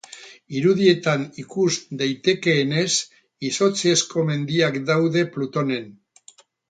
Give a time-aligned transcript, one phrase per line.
[0.59, 2.87] Irudietan ikus daitekeenez,
[3.51, 5.91] izotzezko mendiak daude Plutonen.